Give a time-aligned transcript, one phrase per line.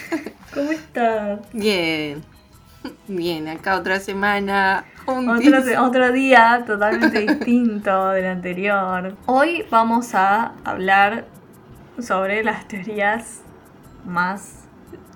[0.54, 1.40] ¿Cómo estás?
[1.52, 2.22] Bien.
[3.08, 4.84] Bien, acá otra semana.
[5.06, 9.16] Otro, otro día totalmente distinto del anterior.
[9.26, 11.26] Hoy vamos a hablar
[12.00, 13.42] sobre las teorías
[14.04, 14.64] más,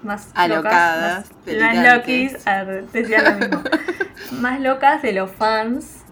[0.03, 3.63] más Alocadas, locas, más, las loquis, a ver, decía lo mismo.
[4.41, 6.05] más locas de los fans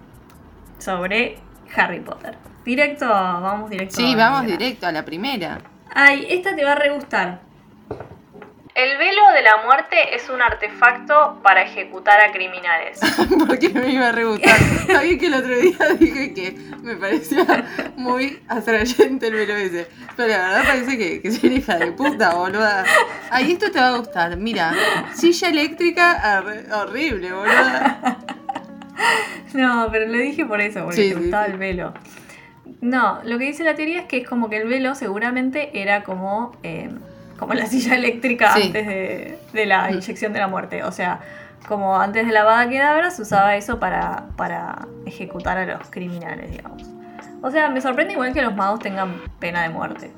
[0.79, 1.39] sobre
[1.77, 2.37] Harry Potter.
[2.65, 3.97] Directo, vamos directo.
[3.97, 4.59] Sí, a la vamos primera.
[4.59, 5.59] directo a la primera.
[5.95, 7.48] Ay, esta te va a re gustar.
[8.79, 13.01] El velo de la muerte es un artefacto para ejecutar a criminales.
[13.49, 14.57] Porque me iba a rebuscar.
[14.87, 17.45] Sabía que el otro día dije que me parecía
[17.97, 19.89] muy atrayente el velo ese.
[20.17, 22.85] Pero la verdad parece que, que soy hija de puta, boluda.
[23.33, 24.37] Ay, esto te va a gustar.
[24.37, 24.73] Mira,
[25.13, 28.17] silla eléctrica horrible, boluda.
[29.55, 31.51] No, pero lo dije por eso, porque Sí, te sí, gustaba sí.
[31.53, 31.95] el velo.
[32.81, 36.05] No, lo que dice la teoría es que es como que el velo seguramente era
[36.05, 36.91] como, eh,
[37.39, 38.63] como la silla eléctrica Sí.
[38.67, 40.83] antes de, de la inyección de la muerte.
[40.85, 41.21] O sea,
[41.67, 46.51] como antes de la Avada Kedavra se usaba eso para, para ejecutar a los criminales,
[46.51, 46.83] digamos.
[47.43, 50.11] O sea, me sorprende igual que los magos tengan pena de muerte.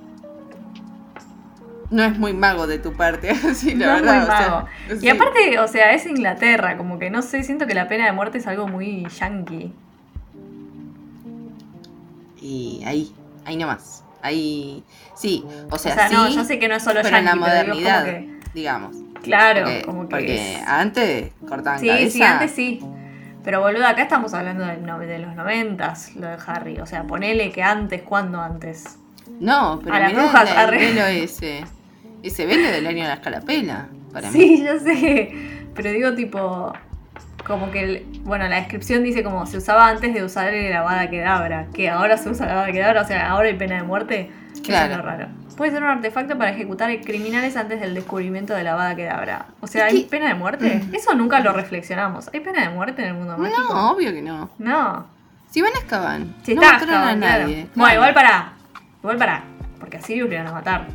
[1.91, 4.15] No es muy mago de tu parte, así la no es verdad.
[4.15, 4.69] muy o sea, mago.
[4.95, 5.09] y sí.
[5.09, 8.39] aparte, o sea, es Inglaterra, como que no sé, siento que la pena de muerte
[8.39, 9.75] es algo muy yankee.
[12.41, 13.13] Y ahí,
[13.45, 14.05] ahí nomás.
[14.23, 14.83] Ahí,
[15.15, 17.25] sí, o O sea, sea, sí, no, yo sé que no es solo pero en
[17.25, 18.97] la digo, modernidad, que- digamos.
[19.23, 22.11] Claro, Porque, como que porque es- antes cortaban Sí, cabeza.
[22.11, 22.81] sí, antes sí.
[23.45, 26.79] Pero boludo, acá estamos hablando no- de los noventas, lo de Harry.
[26.81, 28.99] O sea, ponele que antes, ¿cuándo antes?
[29.41, 30.77] No, pero A mirá brujas, el, arre.
[30.79, 31.65] velo ese.
[32.23, 34.39] Ese velo del año de la escalapela, para mí.
[34.39, 35.33] Sí, yo sé.
[35.75, 36.73] Pero digo tipo,
[37.51, 41.11] como que, el- bueno, la descripción dice como se usaba antes de usar el Avada
[41.11, 41.67] Kedavra.
[41.75, 44.31] Que ahora se usa la Avada Kedavra, o sea, ahora hay pena de muerte.
[44.53, 44.93] Eso Claro.
[44.93, 45.27] es lo raro.
[45.57, 49.47] Puede ser un artefacto para ejecutar criminales antes del descubrimiento de la Avada Kedavra.
[49.61, 50.81] O sea, ¿hay que- pena de muerte?
[50.93, 52.31] Eso nunca lo reflexionamos.
[52.33, 53.61] ¿Hay pena de muerte en el mundo mágico?
[53.75, 54.49] No, obvio que no.
[54.59, 55.07] No.
[55.51, 57.43] Si van a Azkaban, Si no está mataron a claro.
[57.43, 57.67] nadie.
[57.75, 58.53] Bueno, igual para.
[59.03, 59.43] Igual para.
[59.79, 60.87] Porque a Sirius le iban a matar.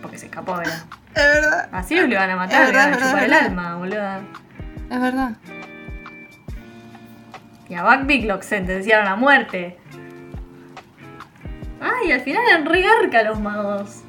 [0.00, 0.82] Porque se escapó, ¿verdad?
[1.14, 1.68] Es verdad.
[1.72, 4.20] A Sirius le iban a matar, le verdad, iban a chupar el alma, boluda.
[4.90, 5.32] Es verdad.
[7.68, 9.78] Y a Buckbeak lo sentenciaron a muerte.
[11.80, 14.02] Ay, al final eran re garca los magos.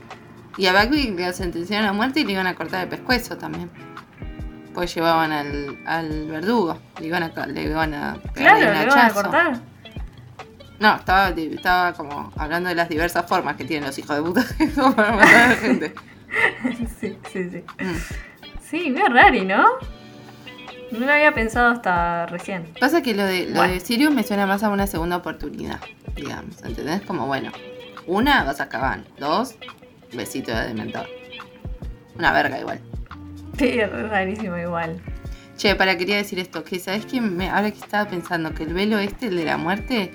[0.57, 3.69] Y a Buckbeak le sentenciaron a muerte y le iban a cortar el pescuezo también.
[4.73, 6.79] Pues llevaban al, al verdugo.
[6.99, 9.59] Le iban a, le iban a Claro, le iban a cortar.
[10.79, 14.45] No, estaba, estaba como hablando de las diversas formas que tienen los hijos de puta
[14.95, 15.93] para matar a la gente.
[16.99, 17.63] sí, sí, sí.
[17.83, 18.61] Mm.
[18.61, 19.63] Sí, medio rari, ¿no?
[20.91, 22.65] No lo había pensado hasta recién.
[22.79, 23.73] Pasa que lo de, lo Bueno.
[23.73, 25.79] de Sirius me suena más a una segunda oportunidad,
[26.15, 27.01] digamos, ¿entendés?
[27.01, 27.51] Como, bueno,
[28.05, 29.55] una, vas a acabar, dos,
[30.13, 31.07] besito de dementor.
[32.15, 32.79] Una verga igual.
[33.57, 35.01] Sí, es rarísimo igual.
[35.57, 38.73] Che, para quería decir esto, que sabes que me, ahora que estaba pensando que el
[38.73, 40.11] velo este, el de la muerte,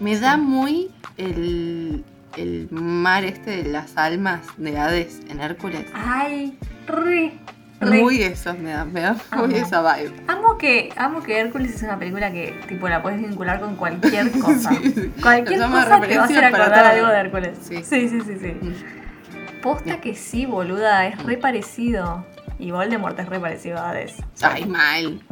[0.00, 2.04] me da muy el,
[2.36, 5.86] el mar este de las almas de Hades en Hércules.
[5.94, 7.32] Ay, re.
[7.80, 8.00] re.
[8.00, 10.12] Muy eso me da, me da muy esa vibe.
[10.28, 14.30] Amo que, amo que Hércules es una película que tipo la puedes vincular con cualquier
[14.40, 14.70] cosa.
[14.70, 15.12] Sí, sí.
[15.20, 17.58] Cualquier cosa te va a hacer acordar algo de Hércules.
[17.62, 17.82] Sí.
[17.82, 18.56] Sí, sí, sí, sí.
[18.60, 19.60] Mm.
[19.62, 22.24] Posta que sí, boluda, es re parecido.
[22.58, 24.16] Y Voldemort es re parecido a Hades.
[24.42, 25.22] Ay, mal.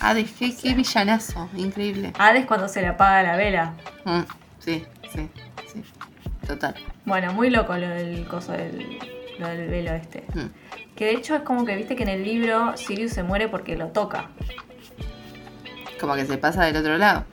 [0.00, 2.12] Hades, qué, qué villanazo, increíble.
[2.18, 3.74] Hades cuando se le apaga la vela.
[4.04, 4.20] Mm,
[4.58, 5.28] sí, sí,
[5.72, 5.82] sí.
[6.50, 6.74] Total.
[7.04, 8.98] Bueno, muy loco lo del coso del,
[9.38, 10.24] lo del velo este.
[10.34, 10.94] Mm.
[10.96, 13.76] Que de hecho es como que viste que en el libro Sirius se muere porque
[13.76, 14.30] lo toca.
[16.00, 17.24] Como que se pasa del otro lado.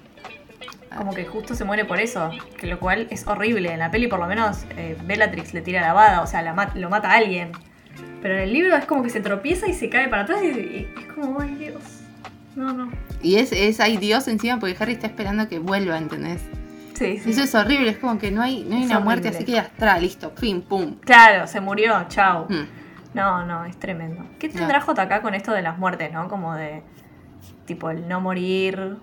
[0.95, 3.71] Como que justo se muere por eso, que lo cual es horrible.
[3.71, 6.53] En la peli por lo menos eh, Bellatrix le tira la bada, o sea, la
[6.53, 7.51] mat- lo mata a alguien.
[8.21, 10.47] Pero en el libro es como que se tropieza y se cae para atrás y,
[10.47, 11.81] y es como, ay Dios.
[12.55, 12.91] No, no.
[13.21, 16.41] Y es, es hay Dios encima porque Harry está esperando que vuelva, ¿entendés?
[16.97, 17.29] Sí, sí.
[17.29, 19.59] Eso es horrible, es como que no hay, no hay Es una muerte así que
[19.59, 20.95] atrás, listo, pim, pum.
[21.01, 22.47] Claro, se murió, chao.
[22.49, 22.67] Mm.
[23.13, 24.25] No, no, es tremendo.
[24.39, 26.27] ¿Qué tendrá JK con esto de las muertes, no?
[26.27, 26.81] Como de,
[27.65, 28.97] tipo, el no morir.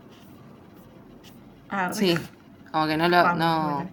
[1.70, 2.18] Ah, Sí,
[2.72, 3.22] como que no lo.
[3.22, 3.88] Vamos, No...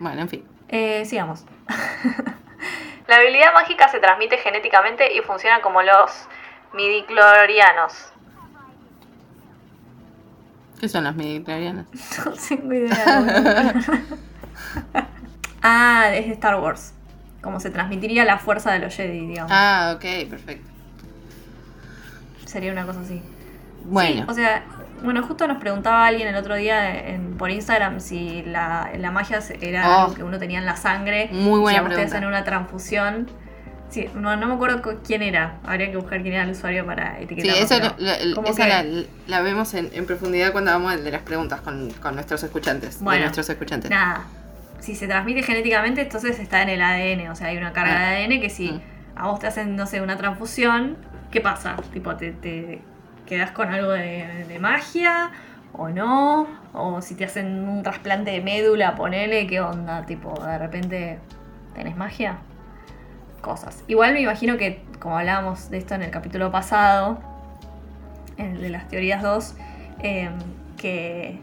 [0.00, 0.20] bueno.
[0.22, 0.44] En fin.
[0.68, 1.46] Eh, sigamos.
[3.08, 6.28] La habilidad mágica se transmite genéticamente y funciona como los
[6.74, 8.12] midichlorianos.
[10.80, 11.86] ¿Qué son las midichlorianas?
[12.24, 13.74] No tengo idea.
[15.62, 16.92] ah, es de Star Wars.
[17.42, 19.52] Como se transmitiría la fuerza de los Jedi, digamos.
[19.54, 20.68] Ah, ok, perfecto.
[22.44, 23.22] Sería una cosa así.
[23.84, 24.64] Bueno, Sí, o sea,
[25.04, 29.38] bueno, justo nos preguntaba alguien el otro día en- por Instagram si la, la magia
[29.60, 30.02] era Oh.
[30.04, 31.28] algo que uno tenía en la sangre.
[31.32, 32.16] Muy buena si a pregunta.
[32.16, 33.28] hacen una transfusión.
[33.96, 35.56] Sí, no, no me acuerdo quién era.
[35.64, 37.62] Habría que buscar quién era el usuario para sí, etiquetarlo.
[37.64, 41.02] eso pero lo- lo- como esa que- la, la vemos en, en profundidad cuando vamos
[41.02, 43.00] de las preguntas con, con nuestros escuchantes.
[43.00, 43.90] Bueno, de nuestros escuchantes.
[43.90, 44.24] Nada.
[44.80, 47.30] Si se transmite genéticamente, entonces está en el ADN.
[47.30, 48.10] O sea, hay una carga Ah.
[48.10, 48.80] de ADN que si Mm.
[49.16, 50.98] a vos te hacen, no sé, una transfusión,
[51.30, 51.76] ¿qué pasa?
[51.94, 52.82] Tipo, te, te
[53.24, 55.30] quedas con algo de, de magia
[55.72, 56.46] o no.
[56.74, 60.04] O si te hacen un trasplante de médula, ponele, ¿qué onda?
[60.04, 61.18] Tipo, de repente,
[61.74, 62.36] ¿tenés magia?
[63.46, 63.84] Cosas.
[63.86, 67.20] Igual me imagino que, como hablábamos de esto en el capítulo pasado,
[68.38, 69.54] en de las teorías 2,
[70.02, 70.30] eh,
[70.76, 71.38] que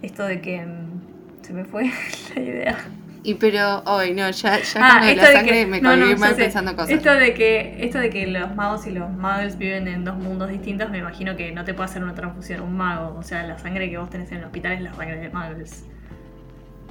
[0.00, 1.84] esto de que mm, se me fue
[2.34, 2.78] la idea.
[3.22, 5.96] Y pero hoy no, ya, ya Ah, con de la de sangre que- me no,
[5.96, 6.44] no, mal sé.
[6.44, 6.90] pensando cosas.
[6.92, 10.48] Esto de que esto de que los magos y los muggles viven en dos mundos
[10.48, 13.58] distintos, me imagino que no te puede hacer una transfusión un mago, o sea, la
[13.58, 15.84] sangre que vos tenés en el hospital es la sangre de muggles.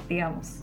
[0.09, 0.59] Digamos.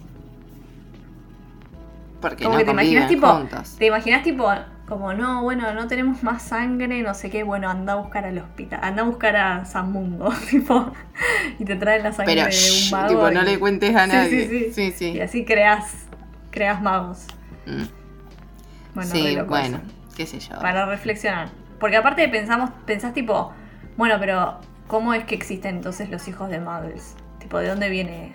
[2.21, 3.77] Porque como no que te imaginas tipo, juntos.
[3.79, 4.47] te imaginas tipo
[4.91, 8.37] como no, bueno, no tenemos más sangre, no sé qué, bueno, anda a buscar al
[8.39, 10.93] hospital, anda a buscar a San Mungo, tipo,
[11.61, 13.09] y te traen la sangre Pero de un mago.
[13.09, 14.49] tipo, no le cuentes a nadie.
[14.49, 14.73] sí, sí.
[14.73, 14.93] sí.
[14.93, 15.11] sí.
[15.13, 16.07] Y así creas,
[16.51, 17.27] creas magos.
[17.67, 17.85] Mm.
[18.95, 19.81] Bueno, sí, bueno,
[20.17, 20.59] qué sé yo.
[20.59, 21.51] para reflexionar.
[21.79, 23.53] Porque aparte pensamos, pensás tipo,
[23.97, 24.59] bueno, pero
[24.89, 27.15] ¿cómo es que existen entonces los hijos de muggles?
[27.39, 28.35] Tipo, ¿de dónde viene?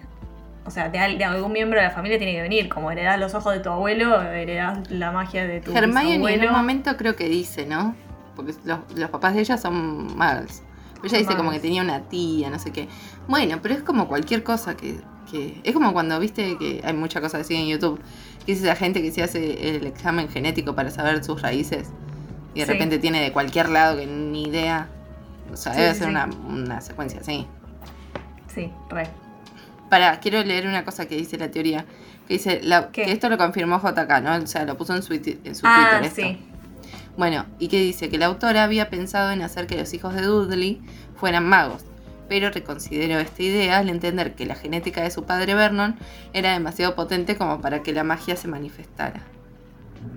[0.66, 3.36] O sea, de, de algún miembro de la familia tiene que venir, como heredás los
[3.36, 6.48] ojos de tu abuelo, heredás la magia de tu Hermione en bisabuelo.
[6.50, 7.96] un momento creo que dice, ¿no?
[8.36, 10.64] Porque los, los papás de ella son muggles.
[10.96, 12.88] Pero ella dice como que tenía una tía, no sé qué.
[13.28, 15.62] Bueno, pero es como cualquier cosa que, que...
[15.64, 18.02] Es como cuando, viste, que hay muchas cosas así en YouTube.
[18.46, 21.92] Que es esa gente que se hace el examen genético para saber sus raíces.
[22.56, 22.72] Y de Sí.
[22.72, 24.88] repente tiene de cualquier lado que ni idea.
[25.54, 26.12] O sea, Sí, debe sí, ser sí.
[26.12, 27.46] una, una secuencia así.
[28.48, 29.08] Sí, re.
[29.90, 31.86] Para, quiero leer una cosa que dice la teoría.
[32.28, 34.36] Que dice, la- esto lo confirmó JK, ¿no?
[34.36, 36.06] O sea, lo puso en su, en su Ah, Twitter.
[36.06, 36.22] esto.
[36.22, 36.46] sí.
[37.18, 40.22] Bueno, y que dice que la autora había pensado en hacer que los hijos de
[40.24, 40.82] Dudley
[41.16, 41.86] fueran magos,
[42.28, 45.96] pero reconsideró esta idea al entender que la genética de su padre Vernon
[46.34, 49.22] era demasiado potente como para que la magia se manifestara.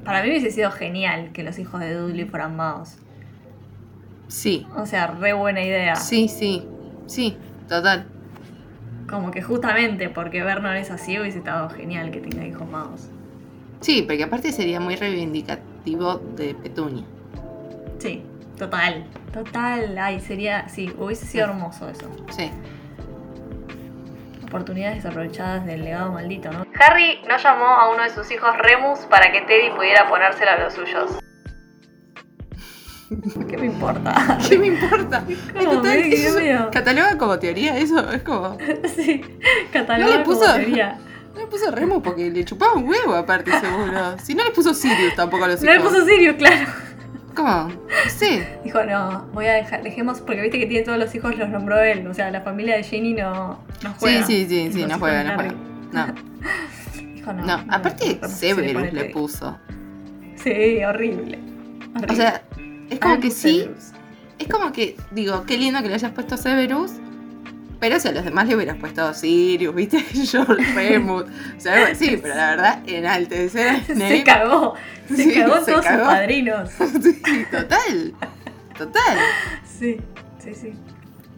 [0.05, 2.97] Para mí hubiese sido genial que los hijos de Dudley fueran magos.
[4.27, 5.95] Sí, O sea, re buena idea.
[5.97, 6.65] sí, sí,
[7.07, 7.37] sí,
[7.69, 8.07] total.
[9.09, 13.09] Como que justamente porque Vernon es así hubiese estado genial que tenga hijos magos.
[13.81, 17.05] Sí, porque aparte sería muy reivindicativo de Petunia.
[17.99, 18.23] Sí,
[18.59, 19.07] total.
[19.33, 19.97] Total.
[19.99, 20.69] Ay, sería.
[20.69, 22.11] Sí, hubiese sido hermoso eso.
[22.31, 22.51] Sí.
[24.45, 26.65] Oportunidades desaprovechadas del legado maldito, ¿no?
[26.81, 30.59] Harry no llamó a uno de sus hijos Remus para que Teddy pudiera ponérselo a
[30.65, 31.19] los suyos.
[33.49, 34.39] ¿Qué me importa?
[34.49, 35.25] ¿Qué me importa?
[35.59, 38.57] Como, Total, eso- Cataloga como teoría eso, es como...
[38.97, 39.23] sí,
[39.73, 40.99] catalogado No le puso- como teoría.
[41.35, 44.17] No le puso Remo porque le chupaba un huevo aparte seguro.
[44.23, 46.67] Si no le puso Sirius tampoco a los No le puso Sirius, claro.
[47.35, 47.69] ¿Cómo?
[48.09, 48.59] Sé.
[48.65, 51.79] Dijo, no, voy a dejar, dejemos, porque viste que tiene todos los hijos, los nombró
[51.81, 52.05] él.
[52.09, 54.27] O sea, la familia de Jenny no, no Sí, juega.
[54.27, 55.55] sí, sí, Los sí, no juega, no juega.
[55.93, 56.07] No,
[57.15, 57.47] Dijo, no.
[57.47, 57.65] no.
[57.73, 59.57] Aparte, Severus le puso.
[60.43, 61.39] Sí, horrible.
[61.95, 62.09] horrible.
[62.11, 62.43] O sea,
[62.91, 63.69] es como que sí.
[64.39, 66.93] Es como que, digo, qué lindo que le hayas puesto Severus.
[67.81, 70.01] Pero si a los demás le hubieras puesto Sirius, ¿viste?
[70.13, 71.25] George Remus.
[71.57, 74.75] O sea, así, pero la verdad, enaltecer a Se cagó.
[75.09, 75.99] Se Sí, cagó en se todos cagó.
[76.05, 76.71] sus padrinos.
[77.03, 78.15] Sí, total.
[78.77, 79.19] Total.
[79.65, 79.97] Sí,
[80.43, 80.73] sí, sí.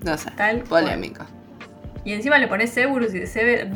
[0.03, 0.31] No sé.
[0.37, 0.85] Tal cual.
[2.05, 3.69] Y encima le pones Severus y Sever...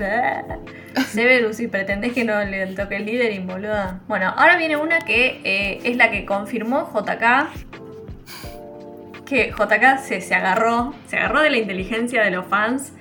[1.09, 4.01] Severus y pretendés que no le toque el líder y boluda.
[4.07, 7.49] Bueno, ahora viene una que eh, es la que confirmó JK.
[9.27, 12.93] Que JK se, se agarró, se agarró de la inteligencia de los fans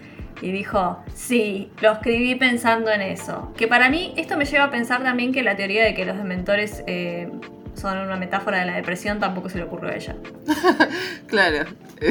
[0.42, 3.54] y dijo, sí, lo escribí pensando en eso.
[3.56, 6.18] Que para mí esto me lleva a pensar también que la teoría de que los
[6.18, 7.30] dementores eh,
[7.76, 10.16] son una metáfora de la depresión tampoco se le ocurrió a ella.
[11.28, 11.66] Claro.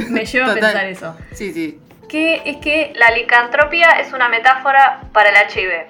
[0.09, 1.17] Me lleva a pensar eso.
[1.33, 1.79] Sí, sí.
[2.13, 5.87] Que es que la licantropía es una metáfora para el HIV.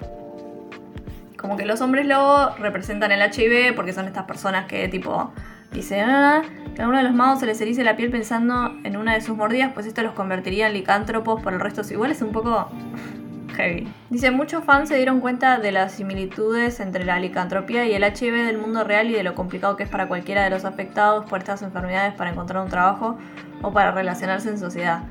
[1.37, 5.33] Como que los hombres lobo representan el HIV porque son estas personas que tipo
[5.73, 6.41] dicen ah,
[6.73, 9.19] que a uno de los magos se les erice la piel pensando en una de
[9.19, 11.81] sus mordidas, pues esto los convertiría en licántropos por el resto.
[11.91, 12.71] Igual es un poco
[13.57, 13.91] Heavy.
[14.09, 18.45] Dice, muchos fans se dieron cuenta de las similitudes entre la licantropía y el HIV
[18.45, 21.39] del mundo real y de lo complicado que es para cualquiera de los afectados por
[21.39, 23.17] estas enfermedades para encontrar un trabajo
[23.61, 25.03] o para relacionarse en sociedad.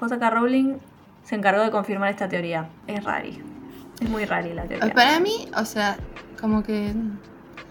[0.00, 0.30] J.K.
[0.30, 0.74] Rowling
[1.22, 2.68] se encargó de confirmar esta teoría.
[2.86, 3.42] Es rari.
[4.00, 4.92] Es muy rari la teoría.
[4.92, 5.96] Para mí, o sea,
[6.40, 6.92] como que.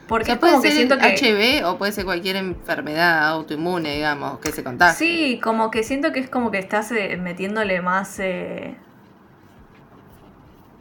[0.07, 1.15] Porque O sea, puede como que ser siento que...
[1.15, 4.95] HIV o puede ser cualquier enfermedad autoinmune, digamos, que se contagie.
[4.97, 8.19] Sí, como que siento que es como que estás eh, metiéndole más...
[8.19, 8.75] eh,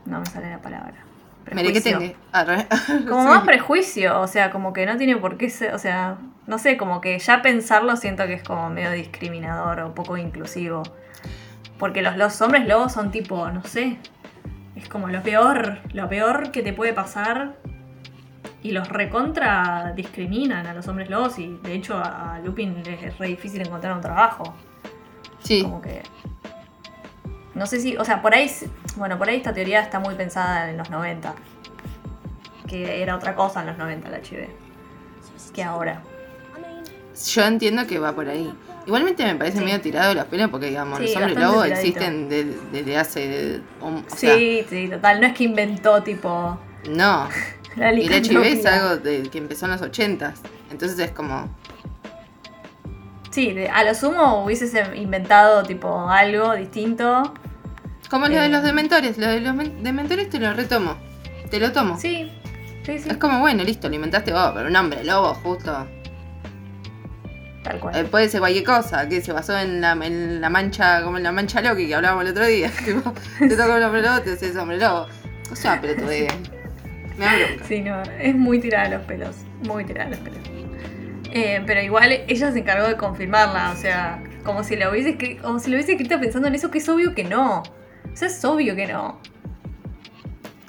[0.06, 0.94] No me sale la palabra.
[1.44, 1.98] Que Prejuicio.
[1.98, 2.14] tenga.
[2.32, 2.66] Arre.
[3.08, 6.58] Como más prejuicio, o sea, como que no tiene por qué ser, o sea, no
[6.58, 10.82] sé, como que ya pensarlo siento que es como medio discriminador o poco inclusivo.
[11.78, 13.99] Porque los, los hombres lobos son tipo, no sé,
[14.76, 17.54] es como lo peor, lo peor que te puede pasar.
[18.64, 23.02] Y los recontra discriminan a los hombres lobos y de hecho a, a Lupin les
[23.02, 24.54] es re difícil encontrar un trabajo.
[25.42, 25.62] Sí.
[25.62, 26.02] Como que.
[27.54, 27.96] No sé si.
[27.96, 28.50] O sea, por ahí.
[28.96, 31.34] Bueno, por ahí esta teoría está muy pensada en los 90.
[32.68, 34.49] Que era otra cosa en los 90 la HIV.
[35.52, 36.02] Que ahora.
[37.33, 38.52] Yo entiendo que va por ahí.
[38.87, 39.64] Igualmente me parece Sí.
[39.64, 41.64] medio tirado de los pelos porque, digamos, Sí, los hombres tiradito.
[41.64, 43.61] existen de- desde hace.
[43.81, 45.21] un- o sea, Sí, sí, total.
[45.21, 46.59] No es que inventó tipo.
[46.90, 47.28] no.
[47.76, 50.35] La Y el HIV es algo de, que empezó en los 80
[50.71, 51.49] Entonces es como.
[53.31, 57.33] Sí, de- a lo sumo hubieses inventado tipo algo distinto.
[58.11, 58.49] Como lo de Eh.
[58.50, 59.16] los dementores.
[59.16, 60.97] Lo de los men- dementores te lo retomo.
[61.50, 61.99] Te lo tomo.
[61.99, 62.31] Sí,
[62.85, 63.09] sí, sí.
[63.09, 65.87] Es como, bueno, listo, lo inventaste vos, pero un hombre lobo, justo.
[67.62, 67.97] Tal cual.
[67.97, 71.23] Eh, puede ser cualquier cosa, que se basó en la, en la mancha, como en
[71.23, 72.71] la mancha Loki que hablábamos el otro día.
[72.85, 75.07] tipo, te toca un hombre lobo, te haces hombre lobo.
[75.50, 77.64] O sea, pero tú Me da bronca.
[77.66, 79.37] Sí, no, es muy tirada de los pelos.
[79.62, 80.52] Muy tirada de los pelos.
[81.35, 85.59] Eh, pero igual ella se encargó de confirmarla, o sea, como si lo hubiese como
[85.59, 87.61] si lo hubiese escrito pensando en eso, que es obvio que no.
[87.61, 89.19] O sea, es obvio que no.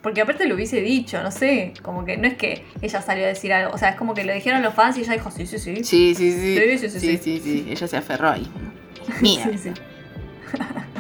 [0.03, 3.27] Porque aparte lo hubiese dicho, no sé, como que no es que ella salió a
[3.29, 5.47] decir algo, o sea, es como que lo dijeron los fans y ella dijo, sí,
[5.47, 5.83] sí, sí.
[5.83, 6.57] Sí, sí, sí.
[6.57, 7.65] Sí, sí, sí, sí, sí, sí.
[7.69, 8.45] Ella se aferró ahí.
[9.21, 9.47] Mía.
[9.49, 9.71] Sí, sí.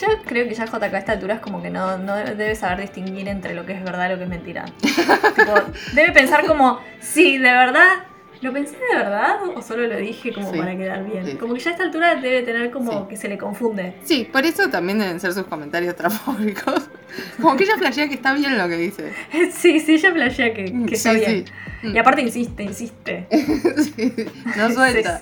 [0.00, 2.80] Yo creo que ya JK a esta altura es como que no, no debe saber
[2.80, 4.64] distinguir entre lo que es verdad y lo que es mentira.
[4.80, 5.54] Tipo,
[5.94, 8.04] debe pensar como, sí, de verdad,
[8.40, 11.24] ¿lo pensé de verdad o solo lo dije como Sí, para quedar bien?
[11.26, 11.36] sí.
[11.36, 12.98] Como que ya a esta altura debe tener como Sí.
[13.08, 13.94] que se le confunde.
[14.04, 16.88] Sí, por eso también deben ser sus comentarios trafóbicos.
[17.40, 19.12] Como que ella flashea que está bien lo que dice.
[19.52, 21.44] sí, sí, ella flashea que, que está Sí, bien.
[21.46, 21.52] sí.
[21.92, 23.26] Y aparte insiste, insiste.
[23.30, 24.14] Sí,
[24.56, 25.18] No suelta.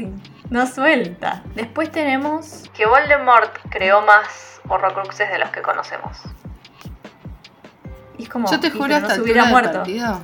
[0.51, 1.43] No suelta.
[1.55, 6.19] Después tenemos que Voldemort creó más horrocruxes de los que conocemos.
[8.19, 9.73] Y es como, Yo te juro hasta no se hubiera muerto.
[9.79, 10.21] partido.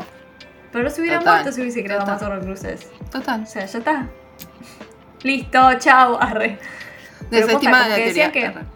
[0.71, 2.15] Pero no se hubiera Total, muerto si hubiese creado total.
[2.15, 2.91] más horrocruxes.
[3.11, 3.43] Total.
[3.43, 4.07] O sea, ya está.
[5.23, 6.59] Listo, chao, arre.
[7.31, 8.29] Desestimada la que teoría.
[8.29, 8.69] decían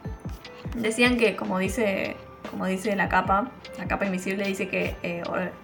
[0.74, 2.16] Decían que, como dice,
[2.52, 5.22] como dice la capa, la capa invisible dice que eh,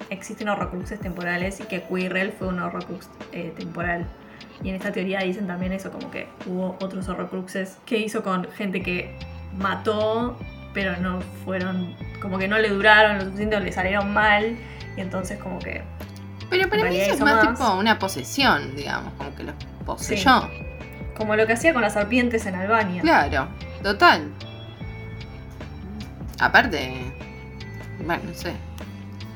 [0.09, 4.07] existen horrocruxes temporales y que Quirrell fue un horrocrux eh, temporal.
[4.63, 8.51] Y en esta teoría dicen también eso, como que hubo otros horrocruxes que hizo con
[8.53, 9.15] gente que
[9.59, 10.39] mató,
[10.73, 14.57] pero no fueron, como que no le duraron lo suficiente le salieron mal.
[14.97, 15.83] Y entonces como que
[16.49, 17.59] Pero para mí eso es más, más.
[17.59, 19.55] tipo una posesión, digamos, como que los
[19.85, 20.49] poseyó.
[21.19, 23.03] Como lo que hacía con las serpientes en Albania.
[23.03, 23.49] Claro,
[23.83, 24.31] total.
[26.41, 27.13] Aparte,
[28.05, 28.53] bueno, no sé.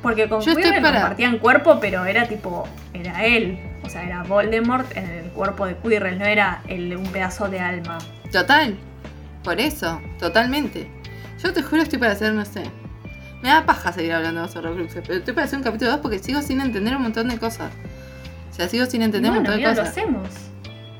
[0.02, 3.58] Porque con Yo Quirrell para- compartían cuerpo, pero era tipo, era él.
[3.84, 7.60] O sea, era Voldemort en el cuerpo de Quirrell, no era el un pedazo de
[7.60, 7.98] alma.
[8.30, 8.76] Total.
[9.44, 10.88] Por eso, totalmente.
[11.42, 12.62] Yo te juro estoy para hacer, no sé.
[13.42, 16.00] Me da paja seguir hablando de los horrocruxes, pero estoy para hacer un capítulo 2
[16.00, 17.72] porque sigo sin entender un montón de cosas.
[18.50, 19.98] O sea, sigo sin entender bueno, un montón mira, de lo cosas.
[19.98, 20.28] hacemos.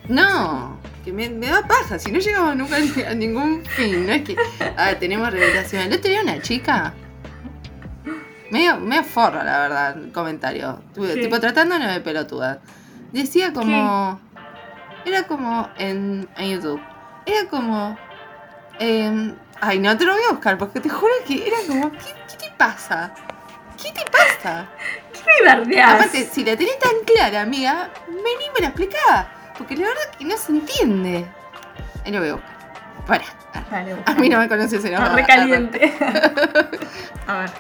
[0.09, 2.76] No, que me, me da paja, si no llegamos nunca
[3.09, 4.37] a- ningún fin, no es que
[4.76, 5.82] ah, tenemos revelación.
[5.82, 6.94] El otro día una chica,
[8.50, 11.16] medio, medio forra la verdad, el comentario, ¿Qué?
[11.23, 12.61] tipo tratándonos de pelotuda.
[13.12, 14.21] Decía como,
[15.04, 16.80] era como en, en YouTube,
[17.26, 17.97] era como,
[18.78, 22.14] em, ay no te lo voy a buscar porque te juro que era como, ¿qué,
[22.30, 23.12] qué te pasa?
[23.82, 24.66] ¿Qué te pasa?
[25.12, 25.94] ¿Qué me bardeás?
[25.94, 29.28] Aparte, si la tenés tan clara, amiga, vení y me la explicá.
[29.62, 31.25] Porque la verdad que no se entiende.
[32.04, 32.40] Ahí lo veo.
[33.07, 33.25] Para.
[34.07, 35.92] A mí no me conoces en Está re caliente.
[37.28, 37.50] A ver.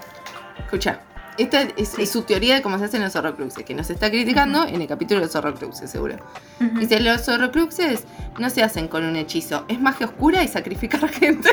[0.58, 0.98] Escucha.
[1.38, 2.02] Esta es, Sí.
[2.02, 4.88] es su teoría de cómo se hacen los horrocruxes, que nos está criticando en el
[4.88, 6.16] capítulo de los horrocruxes, seguro.
[6.58, 8.04] Dice, los horrocruxes
[8.38, 11.48] no se hacen con un hechizo, es magia oscura y sacrificar gente.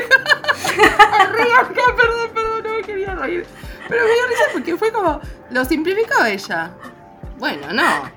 [1.18, 3.46] Arriba, perdón, perdón, no me quería reír.
[3.88, 6.72] Pero me dio risa porque fue como, lo simplificó ella.
[7.40, 7.82] Bueno, no.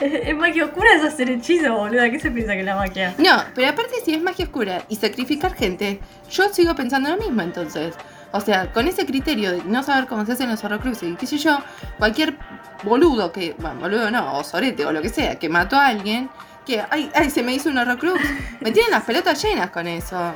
[0.00, 2.10] Es, magia oscura es hacer hechizo, boluda.
[2.10, 3.14] ¿Qué se piensa que es la magia?
[3.18, 7.40] No, pero aparte si es magia oscura y sacrificar gente, yo sigo pensando lo mismo
[7.42, 7.94] entonces.
[8.32, 11.26] O sea, con ese criterio de no saber cómo se hacen los horrocruxes y qué
[11.26, 11.58] sé yo,
[11.98, 12.36] cualquier
[12.82, 16.28] boludo que, bueno, boludo no, o sorete o lo que sea, que mató a alguien,
[16.66, 18.20] que, ay, ay, se me hizo un horrocrux,
[18.60, 20.34] me tienen las pelotas llenas con eso.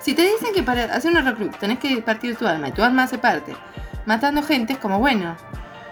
[0.00, 2.82] Si te dicen que para hacer un horrocrux tenés que partir tu alma y tu
[2.84, 3.56] alma hace parte,
[4.06, 5.36] matando gente es como, bueno,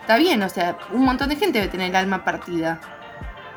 [0.09, 2.81] está bien, o sea, un montón de gente debe tener el alma partida.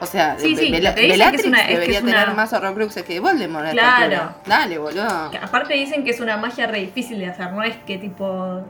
[0.02, 3.68] O sea, Sí, sí, te que es que debería una- tener más horrocruxes que Voldemort.
[3.68, 4.34] a Claro.
[4.46, 5.32] Dale, boludo.
[5.32, 8.66] Que aparte dicen que es una magia re difícil de hacer, no es que tipo.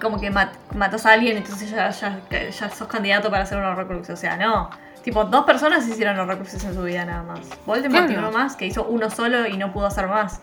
[0.00, 3.64] Como que mat- matas a alguien, entonces ya, ya, ya sos candidato para hacer un
[3.64, 4.08] horrocrux.
[4.10, 4.70] O sea, no.
[5.02, 7.40] Tipo, dos personas hicieron horrocruxes en su vida nada más.
[7.66, 8.12] Voldemort Claro.
[8.12, 10.40] y uno más, que hizo uno solo y no pudo hacer más.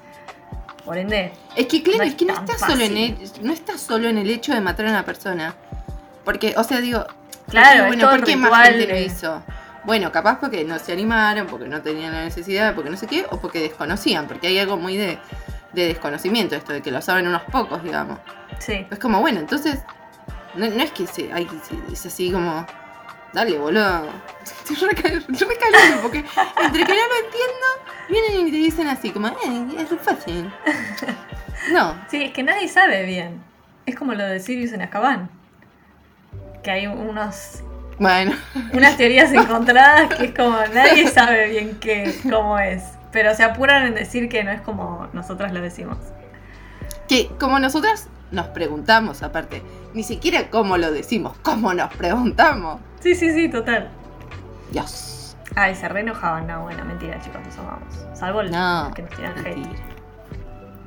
[0.84, 3.54] Por ende, Es que claro, No es, es que no está solo en el, no
[3.54, 5.56] está solo en el hecho de matar a una persona.
[6.26, 7.06] Porque, o sea, digo,
[7.50, 9.44] Claro, bueno, ¿por qué más gente lo hizo?
[9.84, 13.26] Bueno, capaz porque no se animaron, porque no tenían la necesidad, porque no sé qué,
[13.30, 15.20] o porque desconocían, porque hay algo muy de,
[15.74, 18.18] de desconocimiento, esto de que lo saben unos pocos, digamos.
[18.58, 18.88] sí.
[18.90, 19.80] Es como, bueno, entonces,
[20.56, 21.48] no, no es que se, hay,
[21.94, 22.66] es así como,
[23.32, 24.10] dale, boludo.
[24.44, 26.26] Estoy re cal- re caliente, porque
[26.64, 27.68] entre que no lo entiendo,
[28.10, 29.34] vienen y te dicen así, como, eh,
[29.78, 30.52] es fácil.
[31.72, 33.42] No, Sí, es que nadie sabe bien.
[33.88, 35.30] Es como lo de Sirius en Azkaban.
[36.66, 37.62] Que hay unos,
[38.00, 38.34] bueno.
[38.74, 42.82] unas teorías encontradas que es como nadie sabe bien qué, cómo es.
[43.12, 45.98] Pero se apuran en decir que no es como nosotras lo decimos.
[47.08, 49.62] Que como nosotras nos preguntamos, aparte,
[49.94, 52.82] ni siquiera cómo lo decimos, cómo nos preguntamos.
[53.00, 53.90] Sí, sí, sí, total.
[54.72, 55.38] Dios.
[55.56, 56.48] Ay, se re enojaban.
[56.48, 57.94] No, bueno, mentira, chicos, nos amamos.
[58.16, 58.92] Salvo el No.
[58.96, 59.56] que nos tiran hate.
[59.56, 59.84] mentira.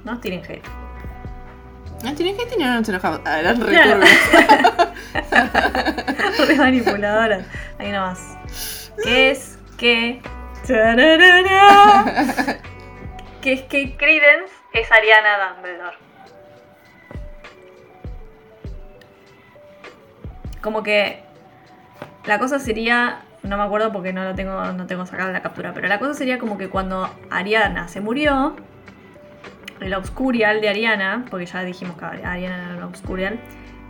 [0.04, 0.64] No nos tiren hate.
[2.04, 3.20] No tienen gente y no nos enojamos.
[3.24, 4.00] Ah, eran re Claro.
[6.46, 7.44] Re manipuladoras.
[7.78, 8.38] Ahí nomás.
[9.02, 10.20] ¿Qué es que.
[13.40, 15.96] Que es que Credence es Ariana Dumbledore.
[20.60, 21.22] Como que
[22.26, 25.72] la cosa sería, no me acuerdo porque no lo tengo, no tengo sacada la captura,
[25.72, 28.56] pero la cosa sería como que cuando Ariana se murió,
[29.80, 33.38] el Obscurial de Ariana, porque ya dijimos que Ariana era un Obscurial,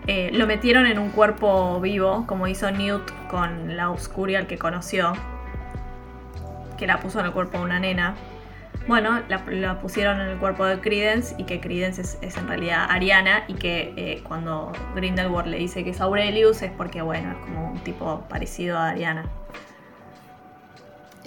[0.07, 5.13] eh, lo metieron en un cuerpo vivo, como hizo Newt con la Obscurial que conoció,
[6.79, 8.15] que la puso en el cuerpo de una nena.
[8.87, 12.87] Bueno, la, pusieron en el cuerpo de Credence y que Credence es, es en realidad
[12.89, 17.37] Ariana y que eh, cuando Grindelwald le dice que es Aurelius es porque, bueno, es
[17.45, 19.27] como un tipo parecido a Ariana.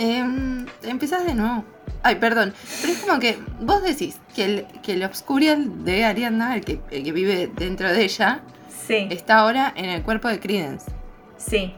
[0.01, 1.63] Em, empezás de nuevo.
[2.01, 2.55] Ay, perdón.
[2.81, 6.79] Pero es como que vos decís que el, que el Obscurial de Ariana, el que,
[6.89, 8.39] el que vive dentro de ella,
[8.87, 10.91] Sí, está ahora en el cuerpo de Credence.
[11.37, 11.75] sí.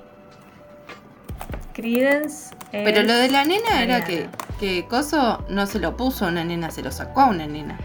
[1.74, 2.54] Credence.
[2.72, 6.28] es Pero lo de la nena era que, que Coso no se lo puso a
[6.30, 7.78] una nena, se lo sacó a una nena.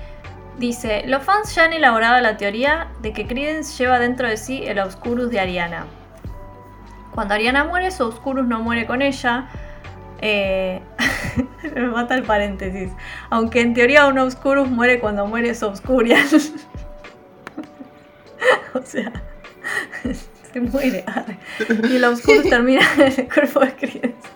[0.58, 4.62] Dice, los fans ya han elaborado la teoría de que Credence lleva dentro de sí
[4.64, 5.86] el Obscurus de Ariana.
[7.14, 9.48] Cuando Ariana muere, su Obscurus no muere con ella.
[10.20, 10.80] Eh,
[11.74, 12.90] me mata el paréntesis.
[13.30, 16.26] Aunque en teoría un Obscurus muere cuando muere su Obscurial.
[18.74, 19.12] o sea,
[20.52, 21.04] se muere.
[21.90, 24.28] Y el Obscurus termina en el cuerpo de Credence.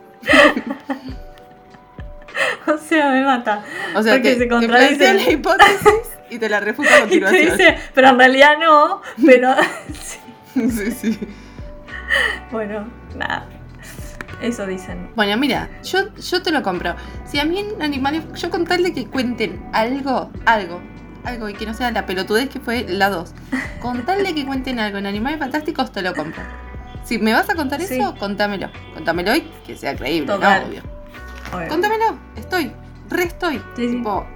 [2.67, 3.65] o sea, me mata.
[3.95, 5.15] O sea, Porque que se contradice.
[5.15, 7.59] la hipótesis y te la refuta a Y te continuación.
[7.59, 9.55] dice, pero en realidad no, pero
[10.01, 10.19] sí.
[10.71, 11.19] Sí, sí.
[12.51, 13.47] bueno, nada.
[14.43, 15.11] Eso dicen.
[15.15, 16.95] Bueno, mira, yo, yo te lo compro.
[17.25, 20.81] Si a mí en animales, yo con tal de que cuenten algo, algo,
[21.25, 23.33] algo y que no sea la pelotudez que fue la 2,
[23.81, 26.43] con tal de que cuenten algo en animales fantásticos, te lo compro.
[27.05, 27.95] Si me vas a contar Sí.
[27.95, 28.69] eso, contámelo.
[28.95, 30.63] Contámelo y que sea creíble, Total.
[30.63, 30.69] ¿no?
[30.69, 30.83] Obvio.
[31.55, 31.69] Obvio.
[31.69, 32.73] Contámelo, estoy,
[33.11, 33.57] re estoy.
[33.77, 33.97] Sí, sí.
[33.97, 34.27] Tipo,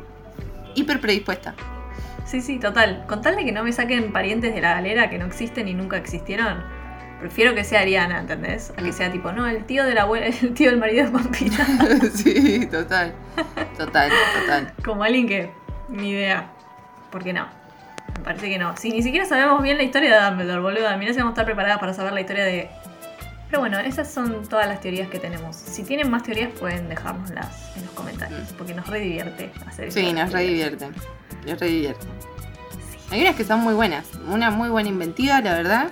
[0.75, 1.55] hiper predispuesta.
[2.25, 3.05] Sí, sí, total.
[3.07, 5.75] Con tal de que no me saquen parientes de la galera que no existen y
[5.75, 6.65] nunca existieron,
[7.21, 8.71] prefiero que sea Ariana, ¿entendés?
[8.77, 11.11] A que sea tipo, no, el tío de la abuela, el tío del marido de
[11.13, 11.67] Pampita.
[12.15, 13.15] sí, total.
[13.77, 14.73] Total, total.
[14.85, 15.51] Como alguien que.
[15.89, 16.51] Ni idea.
[17.11, 17.47] ¿Por qué no?
[18.19, 18.77] Me parece que no.
[18.77, 20.99] Si ni siquiera sabemos bien la historia de Dumbledore, boludo.
[20.99, 22.69] Mira si vamos a estar preparadas para saber la historia de.
[23.49, 25.55] Pero bueno, esas son todas las teorías que tenemos.
[25.55, 28.53] Si tienen más teorías, pueden dejárnoslas en los comentarios.
[28.59, 30.49] Porque nos re divierte hacer Sí, nos re teorías.
[30.49, 30.93] divierten.
[31.47, 32.09] Nos re divierten.
[33.13, 34.05] Hay unas que son muy buenas.
[34.29, 35.87] Una muy buena inventiva, la verdad.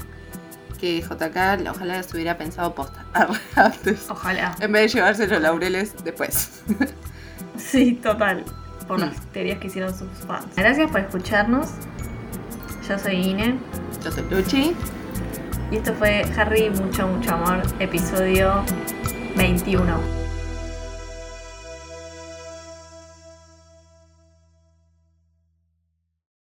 [0.81, 3.05] Que JK ojalá se hubiera pensado posta
[3.57, 4.11] antes.
[4.11, 4.55] Ojalá.
[4.61, 6.63] En vez de llevarse los laureles después.
[7.57, 8.45] Sí, total.
[8.89, 9.21] Por las Mm.
[9.33, 10.47] teorías que hicieron sus fans.
[10.57, 11.69] Gracias por escucharnos.
[12.89, 13.59] Yo soy Ine.
[14.05, 14.75] Yo soy Luchi.
[15.71, 18.63] Y esto fue Harry, mucho, mucho amor, episodio
[19.37, 20.24] 21.